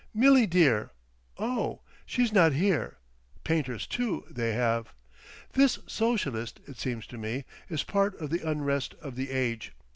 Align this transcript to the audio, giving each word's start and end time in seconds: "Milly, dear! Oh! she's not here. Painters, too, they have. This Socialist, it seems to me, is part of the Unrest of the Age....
"Milly, 0.15 0.47
dear! 0.47 0.89
Oh! 1.37 1.81
she's 2.07 2.33
not 2.33 2.53
here. 2.53 2.97
Painters, 3.43 3.85
too, 3.85 4.23
they 4.31 4.53
have. 4.53 4.95
This 5.53 5.77
Socialist, 5.85 6.59
it 6.65 6.79
seems 6.79 7.05
to 7.05 7.19
me, 7.19 7.45
is 7.69 7.83
part 7.83 8.19
of 8.19 8.31
the 8.31 8.39
Unrest 8.39 8.95
of 8.95 9.15
the 9.15 9.29
Age.... 9.29 9.73